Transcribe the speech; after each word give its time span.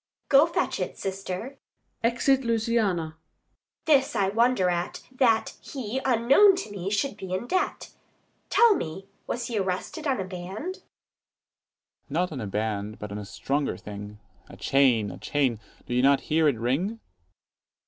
Adr. 0.01 0.29
Go 0.29 0.47
fetch 0.47 0.79
it, 0.79 0.97
sister. 0.97 1.59
[Exit 2.03 2.43
Luciana.] 2.43 3.17
This 3.85 4.15
I 4.15 4.29
wonder 4.29 4.67
at, 4.67 5.03
That 5.11 5.53
he, 5.61 6.01
unknown 6.03 6.55
to 6.55 6.71
me, 6.71 6.89
should 6.89 7.15
be 7.17 7.31
in 7.35 7.45
debt. 7.45 7.91
Tell 8.49 8.73
me, 8.73 9.09
was 9.27 9.45
he 9.45 9.59
arrested 9.59 10.07
on 10.07 10.19
a 10.19 10.23
band? 10.25 10.73
Dro. 10.73 10.73
S. 10.73 10.81
Not 12.09 12.31
on 12.31 12.41
a 12.41 12.47
band, 12.47 12.97
but 12.97 13.11
on 13.11 13.19
a 13.19 13.25
stronger 13.25 13.77
thing; 13.77 14.17
50 14.47 14.53
A 14.55 14.57
chain, 14.57 15.11
a 15.11 15.17
chain! 15.19 15.59
Do 15.85 15.93
you 15.93 16.01
not 16.01 16.21
hear 16.21 16.47
it 16.47 16.57
ring? 16.57 16.99